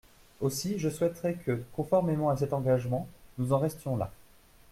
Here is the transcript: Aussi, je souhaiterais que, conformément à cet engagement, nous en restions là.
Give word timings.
Aussi, 0.39 0.79
je 0.79 0.89
souhaiterais 0.89 1.35
que, 1.35 1.61
conformément 1.73 2.31
à 2.31 2.35
cet 2.35 2.53
engagement, 2.53 3.07
nous 3.37 3.53
en 3.53 3.59
restions 3.59 3.95
là. 3.97 4.11